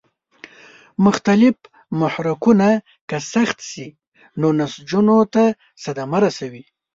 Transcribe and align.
مختلف 1.05 1.57
محرکونه 2.01 2.69
که 3.09 3.17
سخت 3.31 3.59
شي 3.69 3.87
نو 4.39 4.47
نسجونو 4.59 5.17
ته 5.33 5.43
صدمه 5.83 6.17
رسوي. 6.25 6.63